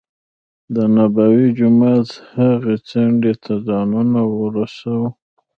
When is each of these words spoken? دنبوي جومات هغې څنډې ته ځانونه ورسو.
دنبوي 0.75 1.45
جومات 1.57 2.09
هغې 2.35 2.75
څنډې 2.87 3.33
ته 3.43 3.53
ځانونه 3.67 4.19
ورسو. 4.39 4.99